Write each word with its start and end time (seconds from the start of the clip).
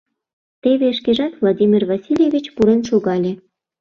Теве 0.61 0.87
шкежат, 0.97 1.33
Владимир 1.41 1.81
Васильевич, 1.91 2.45
пурен 2.55 2.81
шогале. 2.89 3.31